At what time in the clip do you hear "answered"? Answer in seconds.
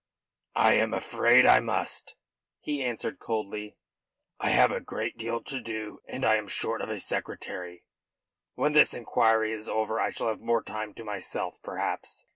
2.83-3.19